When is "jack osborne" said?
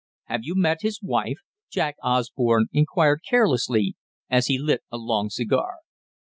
1.69-2.69